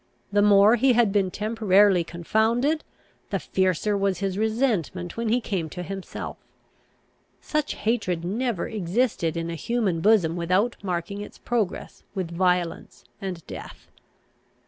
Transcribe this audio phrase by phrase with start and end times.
[0.31, 2.83] The more he had been temporarily confounded,
[3.29, 6.37] the fiercer was his resentment when he came to himself.
[7.39, 13.45] Such hatred never existed in a human bosom without marking its progress with violence and
[13.45, 13.89] death.
[13.95, 13.99] Mr.